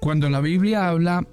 [0.00, 1.26] Cuando la Biblia habla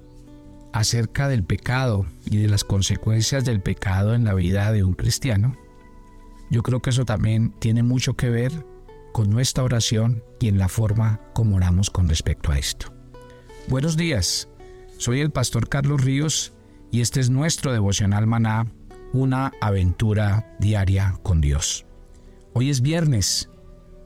[0.72, 5.56] acerca del pecado y de las consecuencias del pecado en la vida de un cristiano,
[6.50, 8.66] yo creo que eso también tiene mucho que ver
[9.12, 12.92] con nuestra oración y en la forma como oramos con respecto a esto.
[13.68, 14.48] Buenos días,
[14.98, 16.52] soy el pastor Carlos Ríos
[16.90, 18.66] y este es nuestro devocional maná,
[19.12, 21.86] una aventura diaria con Dios.
[22.52, 23.48] Hoy es viernes,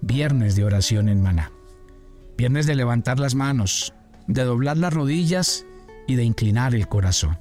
[0.03, 1.51] viernes de oración en maná,
[2.37, 3.95] viernes de levantar las manos,
[4.31, 5.67] de doblar las rodillas
[6.07, 7.39] y de inclinar el corazón.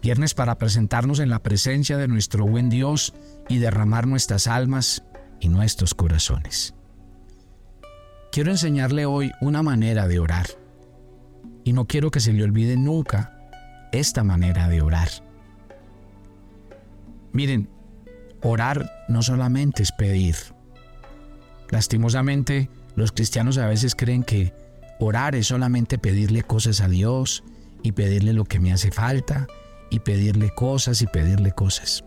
[0.00, 3.14] Viernes para presentarnos en la presencia de nuestro buen Dios
[3.48, 5.04] y derramar nuestras almas
[5.38, 6.74] y nuestros corazones.
[8.32, 10.46] Quiero enseñarle hoy una manera de orar
[11.62, 13.38] y no quiero que se le olvide nunca
[13.92, 15.08] esta manera de orar.
[17.32, 17.68] Miren,
[18.40, 20.36] orar no solamente es pedir.
[21.68, 24.54] Lastimosamente, los cristianos a veces creen que
[25.04, 27.44] orar es solamente pedirle cosas a Dios
[27.82, 29.46] y pedirle lo que me hace falta
[29.90, 32.04] y pedirle cosas y pedirle cosas.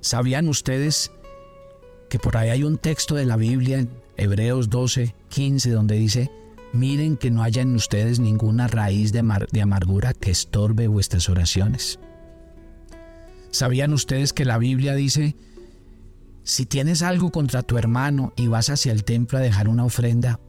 [0.00, 1.10] ¿Sabían ustedes
[2.08, 6.30] que por ahí hay un texto de la Biblia, Hebreos 12, 15, donde dice,
[6.72, 11.98] miren que no haya en ustedes ninguna raíz de, de amargura que estorbe vuestras oraciones?
[13.50, 15.34] ¿Sabían ustedes que la Biblia dice,
[16.44, 20.40] si tienes algo contra tu hermano y vas hacia el templo a dejar una ofrenda,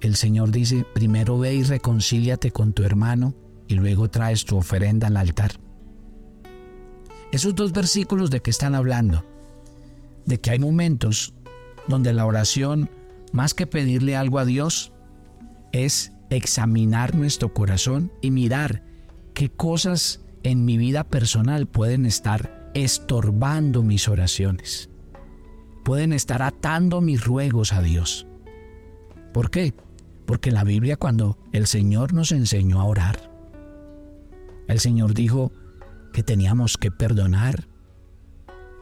[0.00, 3.34] el Señor dice, primero ve y reconcíliate con tu hermano
[3.68, 5.52] y luego traes tu ofrenda al altar.
[7.32, 9.24] Esos dos versículos de qué están hablando?
[10.26, 11.34] De que hay momentos
[11.86, 12.90] donde la oración,
[13.32, 14.92] más que pedirle algo a Dios,
[15.72, 18.84] es examinar nuestro corazón y mirar
[19.34, 24.90] qué cosas en mi vida personal pueden estar estorbando mis oraciones.
[25.84, 28.26] Pueden estar atando mis ruegos a Dios.
[29.32, 29.74] ¿Por qué?
[30.30, 33.32] Porque la Biblia cuando el Señor nos enseñó a orar,
[34.68, 35.50] el Señor dijo
[36.12, 37.66] que teníamos que perdonar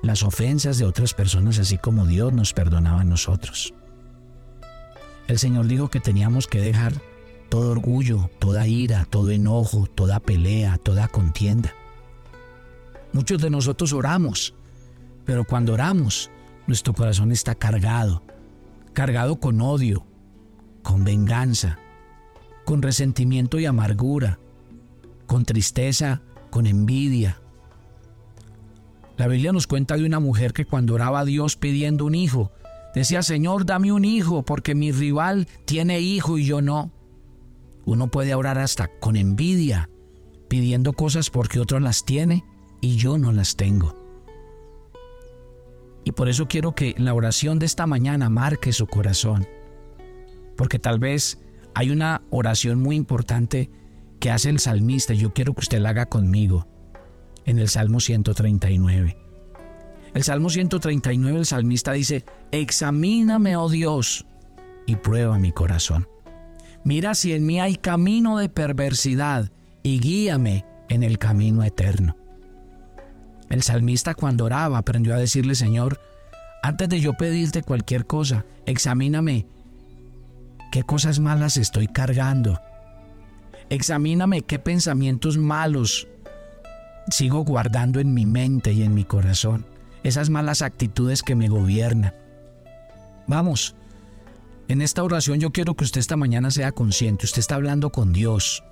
[0.02, 3.72] las ofensas de otras personas así como Dios nos perdonaba a nosotros.
[5.26, 6.92] El Señor dijo que teníamos que dejar
[7.48, 11.72] todo orgullo, toda ira, todo enojo, toda pelea, toda contienda.
[13.14, 14.52] Muchos de nosotros oramos,
[15.24, 16.30] pero cuando oramos,
[16.66, 18.22] nuestro corazón está cargado,
[18.92, 20.04] cargado con odio,
[20.88, 21.78] con venganza,
[22.64, 24.38] con resentimiento y amargura,
[25.26, 27.42] con tristeza, con envidia.
[29.18, 32.52] La Biblia nos cuenta de una mujer que cuando oraba a Dios pidiendo un hijo,
[32.94, 36.90] decía, Señor, dame un hijo, porque mi rival tiene hijo y yo no.
[37.84, 39.90] Uno puede orar hasta con envidia,
[40.48, 42.46] pidiendo cosas porque otro las tiene
[42.80, 43.94] y yo no las tengo.
[46.04, 49.46] Y por eso quiero que la oración de esta mañana marque su corazón
[50.58, 51.38] porque tal vez
[51.74, 53.70] hay una oración muy importante
[54.18, 56.66] que hace el salmista yo quiero que usted la haga conmigo
[57.46, 59.16] en el Salmo 139.
[60.14, 64.26] El Salmo 139, el salmista dice, examíname, oh Dios,
[64.84, 66.08] y prueba mi corazón.
[66.82, 69.52] Mira si en mí hay camino de perversidad
[69.84, 72.16] y guíame en el camino eterno.
[73.48, 76.00] El salmista cuando oraba aprendió a decirle, Señor,
[76.64, 79.46] antes de yo pedirte cualquier cosa, examíname
[80.70, 82.60] ¿Qué cosas malas estoy cargando?
[83.70, 86.08] Examíname qué pensamientos malos
[87.10, 89.66] sigo guardando en mi mente y en mi corazón.
[90.02, 92.14] Esas malas actitudes que me gobiernan.
[93.26, 93.74] Vamos,
[94.68, 97.24] en esta oración yo quiero que usted esta mañana sea consciente.
[97.24, 98.62] Usted está hablando con Dios.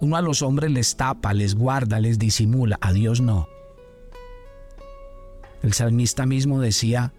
[0.00, 2.78] Uno a los hombres les tapa, les guarda, les disimula.
[2.80, 3.48] A Dios no.
[5.62, 7.12] El salmista mismo decía,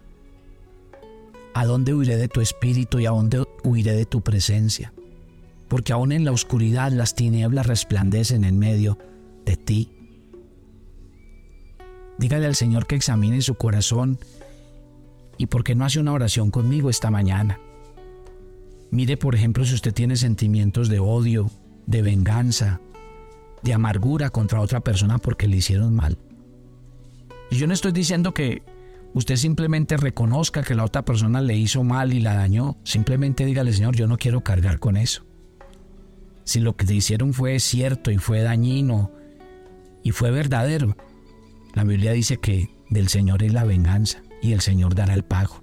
[1.57, 4.93] ¿A dónde huiré de tu espíritu y a dónde huiré de tu presencia?
[5.67, 8.99] Porque aún en la oscuridad las tinieblas resplandecen en medio
[9.43, 9.91] de ti.
[12.19, 14.19] Dígale al Señor que examine su corazón
[15.39, 17.59] y por qué no hace una oración conmigo esta mañana.
[18.91, 21.49] Mire, por ejemplo, si usted tiene sentimientos de odio,
[21.87, 22.81] de venganza,
[23.63, 26.19] de amargura contra otra persona porque le hicieron mal.
[27.49, 28.61] Y yo no estoy diciendo que
[29.17, 32.77] usted simplemente reconozca que la otra persona le hizo mal y la dañó.
[32.83, 35.25] Simplemente dígale, Señor, yo no quiero cargar con eso.
[36.43, 39.11] Si lo que te hicieron fue cierto y fue dañino
[40.03, 40.95] y fue verdadero,
[41.73, 45.61] la Biblia dice que del Señor es la venganza y el Señor dará el pago.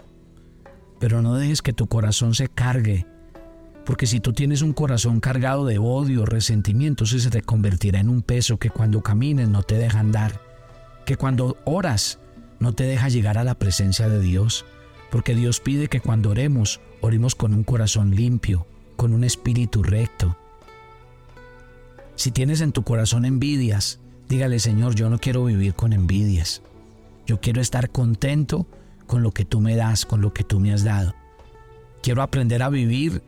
[0.99, 3.07] Pero no dejes que tu corazón se cargue,
[3.87, 8.09] porque si tú tienes un corazón cargado de odio, resentimiento, eso se te convertirá en
[8.09, 10.41] un peso que cuando camines no te deja andar,
[11.07, 12.19] que cuando oras
[12.61, 14.65] no te deja llegar a la presencia de Dios,
[15.11, 18.67] porque Dios pide que cuando oremos, oremos con un corazón limpio,
[18.97, 20.37] con un espíritu recto,
[22.17, 23.99] Si tienes en tu corazón envidias,
[24.29, 26.63] dígale Señor, yo no quiero vivir con envidias.
[27.27, 28.69] Yo quiero estar contento
[29.09, 31.13] con lo que tú me das, con lo que tú me has dado.
[32.03, 33.23] Quiero aprender a vivir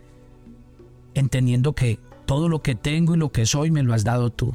[1.15, 4.55] entendiendo que todo lo que tengo y lo que soy me lo has dado tú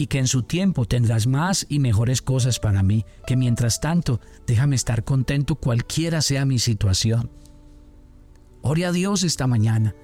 [0.00, 4.18] y que en su tiempo tendrás más y mejores cosas para mí, que mientras tanto
[4.46, 7.30] déjame estar contento cualquiera sea mi situación.
[8.62, 9.94] Ore a Dios esta mañana.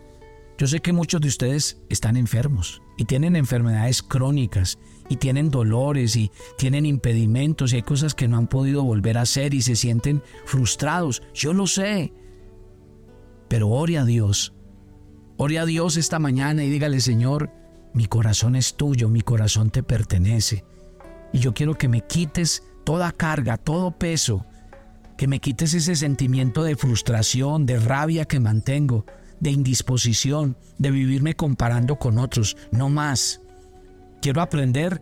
[0.58, 4.78] Yo sé que muchos de ustedes están enfermos y tienen enfermedades crónicas
[5.08, 9.22] y tienen dolores y tienen impedimentos y hay cosas que no han podido volver a
[9.22, 11.22] hacer y se sienten frustrados.
[11.32, 12.12] Yo lo sé.
[13.49, 14.52] Pero ore a Dios.
[15.38, 17.50] Ore a Dios esta mañana y dígale, Señor,
[17.96, 20.66] mi corazón es tuyo, mi corazón te pertenece.
[21.32, 24.44] Y yo quiero que me quites toda carga, todo peso,
[25.16, 29.06] que me quites ese sentimiento de frustración, de rabia que mantengo,
[29.40, 33.40] de indisposición, de vivirme comparando con otros, no más.
[34.20, 35.00] Quiero aprender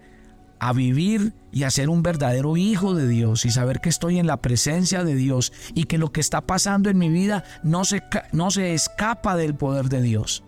[0.61, 4.29] a vivir y a ser un verdadero hijo de Dios y saber que estoy en
[4.29, 8.05] la presencia de Dios y que lo que está pasando en mi vida no se,
[8.31, 10.44] no se escapa del poder de Dios.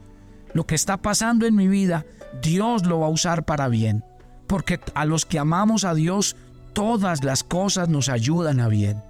[0.57, 2.07] Lo que está pasando en mi vida
[2.41, 4.03] Dios lo va a usar para bien,
[4.47, 6.35] porque a los que amamos a Dios,
[6.73, 9.03] todas las cosas nos ayudan a bien.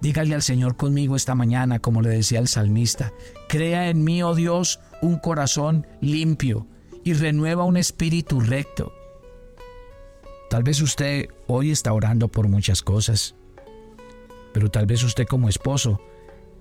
[0.00, 3.12] Dígale al Señor conmigo esta mañana, como le decía el salmista,
[3.46, 6.66] crea en mí, oh Dios, un corazón limpio
[7.04, 8.90] y renueva un espíritu recto.
[10.48, 13.34] Tal vez usted hoy está orando por muchas cosas,
[14.54, 16.00] pero tal vez usted como esposo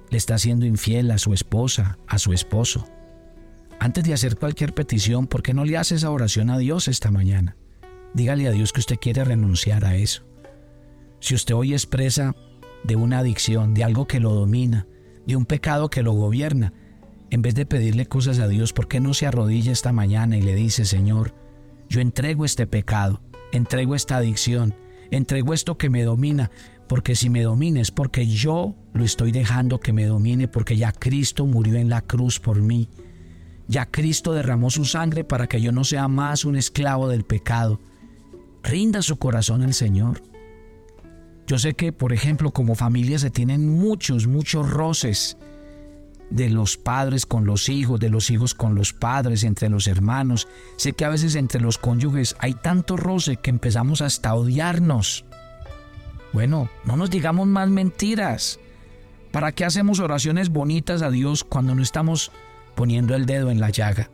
[0.09, 2.85] le está siendo infiel a su esposa, a su esposo.
[3.83, 7.11] Antes de hacer cualquier petición, ¿por qué no le hace esa oración a Dios esta
[7.11, 7.57] mañana?
[8.13, 10.23] Dígale a Dios que usted quiere renunciar a eso.
[11.19, 12.33] Si usted hoy expresa
[12.85, 14.87] de una adicción, de algo que lo domina,
[15.27, 16.71] de un pecado que lo gobierna,
[17.29, 20.41] en vez de pedirle cosas a Dios, ¿por qué no se arrodilla esta mañana y
[20.41, 21.35] le dice, Señor,
[21.89, 23.21] yo entrego este pecado,
[23.51, 24.75] entrego esta adicción,
[25.11, 26.51] entrego esto que me domina,
[26.87, 30.93] porque si me domina es porque yo lo estoy dejando que me domine, porque ya
[30.93, 32.87] Cristo murió en la cruz por mí.
[33.67, 37.79] Ya Cristo derramó su sangre para que yo no sea más un esclavo del pecado.
[38.63, 40.21] Rinda su corazón al Señor.
[41.47, 45.37] Yo sé que, por ejemplo, como familia se tienen muchos, muchos roces
[46.29, 50.47] de los padres con los hijos, de los hijos con los padres, entre los hermanos.
[50.77, 55.25] Sé que a veces entre los cónyuges hay tanto roce que empezamos hasta a odiarnos.
[56.31, 58.59] Bueno, no nos digamos más mentiras.
[59.31, 62.31] ¿Para qué hacemos oraciones bonitas a Dios cuando no estamos
[62.75, 64.09] poniendo el dedo en la llaga.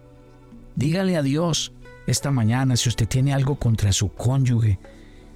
[0.75, 1.73] Dígale a Dios
[2.07, 4.79] esta mañana si usted tiene algo contra su cónyuge,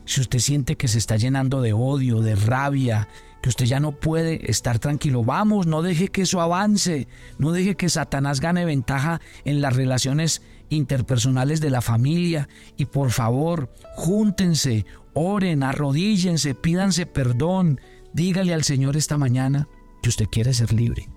[0.06, 3.08] si usted siente que se está llenando de odio, de rabia,
[3.42, 5.24] que usted ya no puede estar tranquilo.
[5.24, 10.42] Vamos, no deje que eso avance, no deje que Satanás gane ventaja en las relaciones
[10.70, 12.48] interpersonales de la familia.
[12.78, 17.81] Y por favor, júntense, oren, arrodíllense, pídanse perdón.
[18.14, 19.68] Dígale al Señor esta mañana
[20.02, 21.10] que usted quiere ser libre.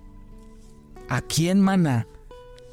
[1.08, 2.06] Aquí en Maná,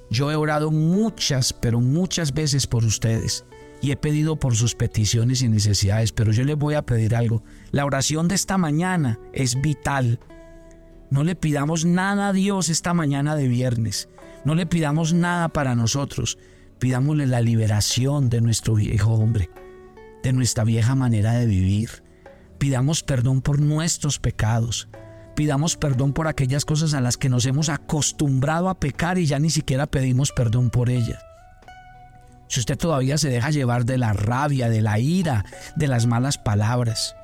[0.10, 3.46] yo he orado muchas, pero muchas veces por ustedes
[3.84, 7.44] y he pedido por sus peticiones y necesidades, pero yo les voy a pedir algo.
[7.72, 10.22] La oración de esta mañana es vital.
[11.10, 14.08] No le pidamos nada a Dios esta mañana de viernes.
[14.46, 16.38] No le pidamos nada para nosotros.
[16.80, 19.50] Pidámosle la liberación de nuestro viejo hombre,
[20.24, 22.04] de nuestra vieja manera de vivir.
[22.60, 24.88] Pidamos perdón por nuestros pecados.
[25.36, 29.40] Pidamos perdón por aquellas cosas a las que nos hemos acostumbrado a pecar y ya
[29.40, 31.20] ni siquiera pedimos perdón por ellas.
[32.48, 35.44] Si usted todavía se deja llevar de la rabia, de la ira,
[35.76, 37.16] de las malas palabras,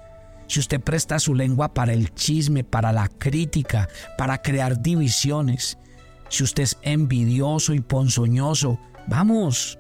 [0.48, 3.88] si usted presta su lengua para el chisme, para la crítica,
[4.18, 5.78] para crear divisiones,
[6.30, 9.78] si usted es envidioso y ponzoñoso, vamos,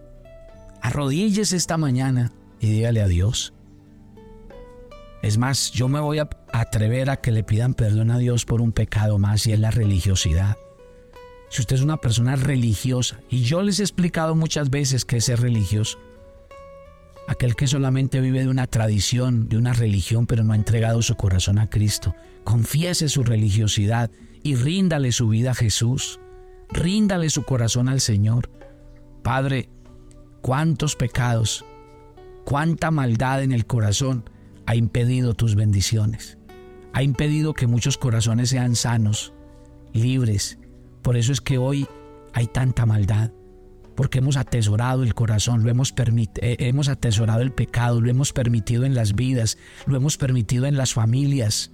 [0.82, 3.54] arrodíllese esta mañana y dígale a Dios,
[5.22, 8.62] es más, yo me voy a atrever a que le pidan perdón a Dios por
[8.62, 10.58] un pecado más y es la religiosidad.
[11.50, 15.26] Si usted es una persona religiosa, y yo les he explicado muchas veces que es
[15.26, 15.98] ser religioso,
[17.28, 21.16] aquel que solamente vive de una tradición, de una religión, pero no ha entregado su
[21.16, 24.10] corazón a Cristo, confiese su religiosidad
[24.42, 26.20] y ríndale su vida a Jesús,
[26.70, 28.50] ríndale su corazón al Señor.
[29.24, 29.70] Padre,
[30.42, 31.66] cuántos pecados,
[32.46, 34.30] cuánta maldad en el corazón
[34.70, 36.38] ha impedido tus bendiciones.
[36.94, 39.34] Ha impedido que muchos corazones sean sanos,
[39.94, 40.60] libres.
[41.02, 41.88] Por eso es que hoy
[42.34, 43.32] hay tanta maldad.
[43.96, 48.86] Porque hemos atesorado el corazón, lo hemos, eh, hemos atesorado el pecado, lo hemos permitido
[48.86, 49.58] en las vidas,
[49.88, 51.72] lo hemos permitido en las familias.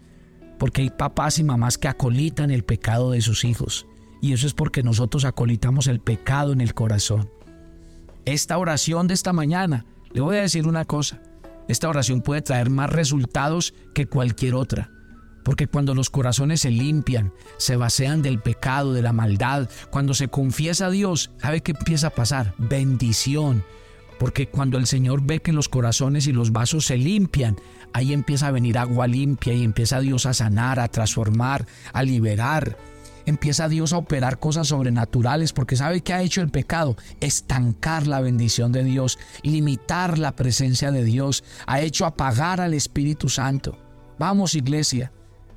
[0.58, 3.88] Porque hay papás y mamás que acolitan el pecado de sus hijos.
[4.22, 7.30] Y eso es porque nosotros acolitamos el pecado en el corazón.
[8.24, 11.22] esta oración de esta mañana, le voy a decir una cosa,
[11.68, 14.92] esta oración puede traer más resultados que cualquier otra.
[15.44, 20.28] Porque cuando los corazones se limpian, se vacían del pecado, de la maldad, cuando se
[20.28, 22.56] confiesa a Dios, ¿sabe qué empieza a pasar?
[22.58, 23.64] Bendición.
[24.18, 27.58] Porque cuando el Señor ve que los corazones y los vasos se limpian,
[27.94, 32.78] ahí empieza a venir agua limpia y empieza Dios a sanar, a transformar, a liberar
[33.25, 38.22] empieza Dios a operar cosas sobrenaturales porque sabe que ha hecho el pecado, estancar la
[38.22, 43.77] bendición de Dios, limitar la presencia de Dios, ha hecho apagar al Espíritu Santo.
[44.20, 45.12] Vamos iglesia,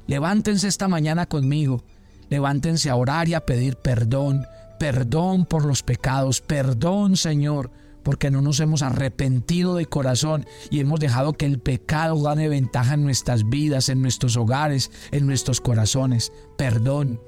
[0.06, 1.84] levántense esta mañana conmigo,
[2.28, 4.46] levántense a orar y a pedir perdón,
[4.78, 7.70] perdón por los pecados, perdón Señor
[8.08, 12.94] porque no nos hemos arrepentido de corazón y hemos dejado que el pecado gane ventaja
[12.94, 16.32] en nuestras vidas, en nuestros hogares, en nuestros corazones.
[16.56, 17.20] Perdón.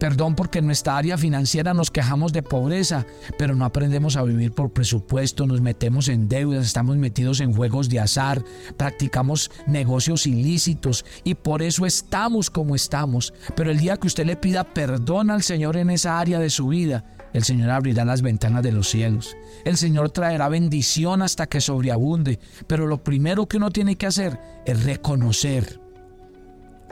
[0.00, 3.06] Perdón porque en nuestra área financiera nos quejamos de pobreza,
[3.38, 7.90] pero no aprendemos a vivir por presupuesto, nos metemos en deudas, estamos metidos en juegos
[7.90, 8.42] de azar,
[8.78, 13.34] practicamos negocios ilícitos y por eso estamos como estamos.
[13.54, 16.68] Pero el día que usted le pida perdón al Señor en esa área de su
[16.68, 17.04] vida,
[17.34, 19.36] el Señor abrirá las ventanas de los cielos.
[19.66, 22.40] El Señor traerá bendición hasta que sobreabunde.
[22.66, 25.78] Pero lo primero que uno tiene que hacer es reconocer.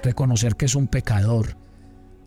[0.03, 1.57] Reconocer que es un pecador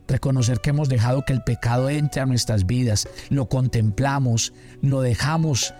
[0.08, 5.74] reconocer que hemos dejado que el pecado entre a nuestras vidas, lo contemplamos, lo dejamos,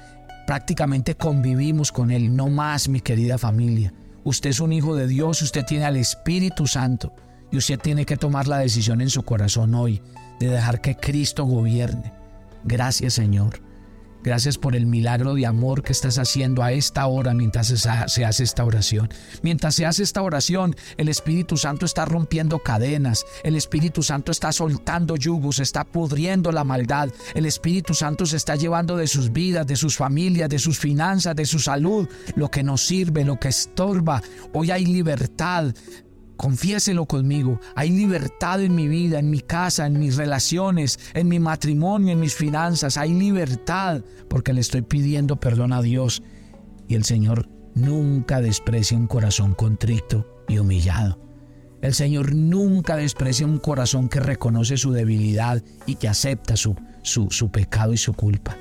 [0.48, 3.94] prácticamente convivimos con él, no más mi querida familia.
[4.24, 7.14] Usted es un hijo de Dios, usted tiene al Espíritu Santo
[7.52, 10.02] y usted tiene que tomar la decisión en su corazón hoy
[10.40, 12.14] de dejar que Cristo gobierne.
[12.64, 13.71] Gracias Señor.
[14.24, 18.44] Gracias por el milagro de amor que estás haciendo a esta hora mientras se hace
[18.44, 19.10] esta oración.
[19.42, 24.52] Mientras se hace esta oración, el Espíritu Santo está rompiendo cadenas, el Espíritu Santo está
[24.52, 29.66] soltando yugos, está pudriendo la maldad, el Espíritu Santo se está llevando de sus vidas,
[29.66, 33.48] de sus familias, de sus finanzas, de su salud, lo que nos sirve, lo que
[33.48, 34.22] estorba.
[34.54, 35.74] Hoy hay libertad,
[36.42, 37.60] Confiéselo conmigo.
[37.76, 42.20] Hay libertad en mi vida, en mi casa, en mis relaciones, en mi matrimonio, en
[42.20, 42.98] mis finanzas.
[42.98, 46.24] Hay libertad porque le estoy pidiendo perdón a Dios.
[46.88, 51.20] Y el Señor nunca desprecia un corazón contrito y humillado.
[51.84, 57.30] El Señor nunca desprecia un corazón que reconoce su debilidad y que acepta su, su,
[57.30, 58.58] su pecado y su culpa.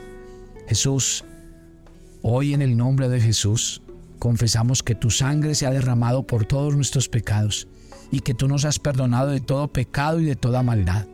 [0.68, 1.24] Jesús,
[2.20, 3.80] hoy en el nombre de Jesús,
[4.20, 7.66] confesamos que tu sangre se ha derramado por todos nuestros pecados
[8.12, 11.08] y que tú nos has perdonado de todo pecado y de toda maldad.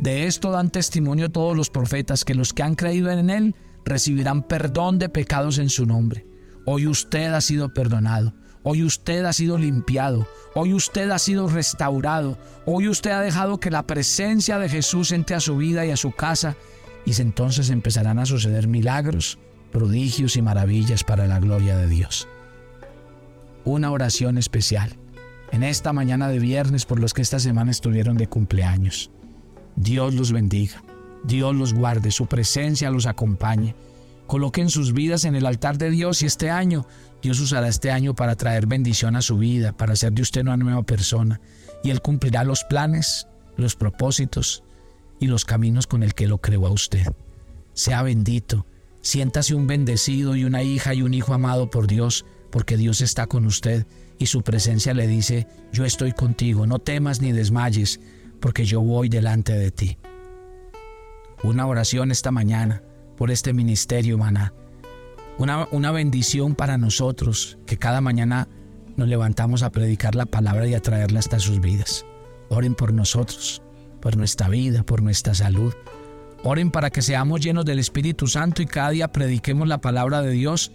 [0.00, 4.42] De esto dan testimonio todos los profetas que los que han creído en Él recibirán
[4.42, 6.26] perdón de pecados en su nombre.
[6.64, 12.38] Hoy usted ha sido perdonado, hoy usted ha sido limpiado, hoy usted ha sido restaurado,
[12.66, 15.96] hoy usted ha dejado que la presencia de Jesús entre a su vida y a
[15.96, 16.56] su casa
[17.04, 19.38] y entonces empezarán a suceder milagros,
[19.72, 22.28] prodigios y maravillas para la gloria de Dios
[23.72, 24.96] una oración especial
[25.52, 29.10] en esta mañana de viernes por los que esta semana estuvieron de cumpleaños.
[29.76, 30.82] Dios los bendiga,
[31.24, 33.74] Dios los guarde, su presencia los acompañe.
[34.26, 36.86] Coloquen sus vidas en el altar de Dios y este año
[37.22, 40.56] Dios usará este año para traer bendición a su vida, para hacer de usted una
[40.56, 41.40] nueva persona
[41.82, 44.62] y Él cumplirá los planes, los propósitos
[45.20, 47.06] y los caminos con el que lo creó a usted.
[47.72, 48.66] Sea bendito,
[49.00, 53.26] siéntase un bendecido y una hija y un hijo amado por Dios porque Dios está
[53.26, 53.86] con usted
[54.18, 58.00] y su presencia le dice, yo estoy contigo, no temas ni desmayes,
[58.40, 59.98] porque yo voy delante de ti.
[61.42, 62.82] Una oración esta mañana
[63.16, 64.52] por este ministerio, maná.
[65.38, 68.48] Una, una bendición para nosotros, que cada mañana
[68.96, 72.04] nos levantamos a predicar la palabra y a traerla hasta sus vidas.
[72.48, 73.62] Oren por nosotros,
[74.00, 75.74] por nuestra vida, por nuestra salud.
[76.42, 80.30] Oren para que seamos llenos del Espíritu Santo y cada día prediquemos la palabra de
[80.32, 80.72] Dios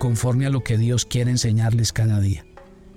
[0.00, 2.46] conforme a lo que Dios quiere enseñarles cada día.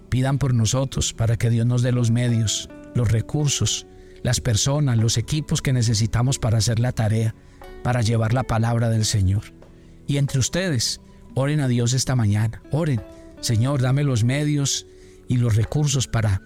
[0.07, 3.85] Pidan por nosotros para que Dios nos dé los medios, los recursos,
[4.23, 7.35] las personas, los equipos que necesitamos para hacer la tarea,
[7.83, 9.43] para llevar la palabra del Señor.
[10.07, 11.01] Y entre ustedes,
[11.35, 13.03] oren a Dios esta mañana, oren,
[13.41, 14.87] Señor, dame los medios
[15.27, 16.41] y los recursos para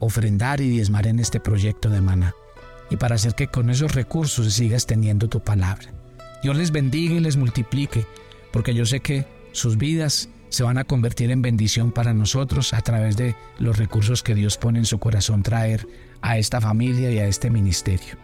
[0.00, 2.34] ofrendar y diezmar en este proyecto de maná
[2.90, 5.94] y para hacer que con esos recursos sigas teniendo tu palabra.
[6.42, 8.06] Dios les bendiga y les multiplique,
[8.52, 9.24] porque yo sé que
[9.54, 14.24] sus vidas se van a convertir en bendición para nosotros a través de los recursos
[14.24, 15.86] que Dios pone en su corazón traer
[16.22, 18.16] a esta familia y a este ministerio.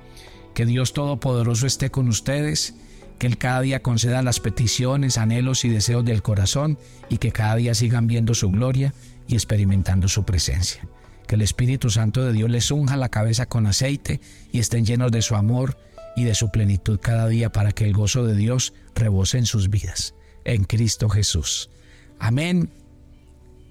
[0.55, 2.75] Que Dios Todopoderoso esté con ustedes,
[3.19, 7.55] que Él cada día conceda las peticiones, anhelos y deseos del corazón y que cada
[7.55, 8.93] día sigan viendo su gloria
[9.29, 10.89] y experimentando su presencia.
[11.29, 14.21] Que el Espíritu Santo de Dios les unja la cabeza con aceite
[14.51, 15.79] y estén llenos de su amor
[16.17, 19.71] y de su plenitud cada día para que el gozo de Dios rebose en sus
[19.71, 20.15] vidas.
[20.45, 21.71] En Cristo Jesús.
[22.19, 22.71] Amén.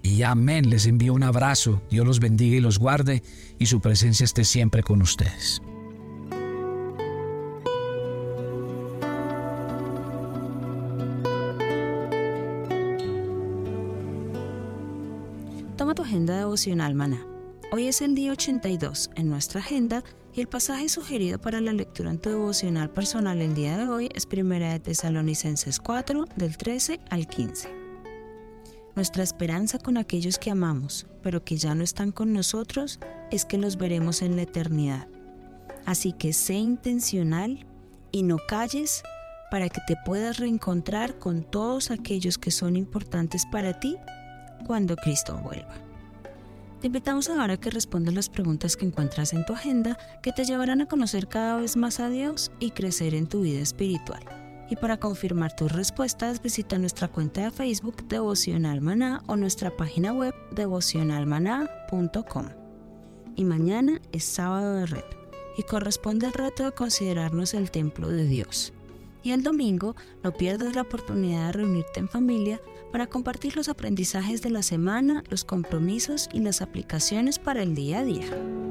[0.01, 0.69] Y amén.
[0.69, 1.81] Les envío un abrazo.
[1.89, 3.23] Dios los bendiga y los guarde
[3.57, 5.61] y su presencia esté siempre con ustedes.
[15.77, 17.25] Toma tu agenda devocional, maná.
[17.71, 20.03] Hoy es el día 82 en nuestra agenda
[20.39, 24.25] el pasaje sugerido para la lectura en tu devocional personal el día de hoy es
[24.25, 27.69] 1 de Tesalonicenses 4 del 13 al 15.
[28.95, 32.99] Nuestra esperanza con aquellos que amamos, pero que ya no están con nosotros,
[33.31, 35.07] es que los veremos en la eternidad.
[35.85, 37.65] Así que sé intencional
[38.11, 39.03] y no calles
[39.51, 43.97] para que te puedas reencontrar con todos aquellos que son importantes para ti
[44.65, 45.88] cuando Cristo vuelva.
[46.79, 50.45] Te invitamos ahora a que respondas las preguntas que encuentras en tu agenda que te
[50.45, 54.23] llevarán a conocer cada vez más a Dios y crecer en tu vida espiritual.
[54.69, 60.13] Y para confirmar tus respuestas, visita nuestra cuenta de Facebook Devocional Maná o nuestra página
[60.13, 62.45] web devocionalmaná.com.
[63.35, 65.17] Y mañana es sábado de reto
[65.57, 68.71] y corresponde el reto de considerarnos el templo de Dios.
[69.23, 72.61] Y el domingo no pierdas la oportunidad de reunirte en familia
[72.91, 77.99] para compartir los aprendizajes de la semana, los compromisos y las aplicaciones para el día
[77.99, 78.68] a día.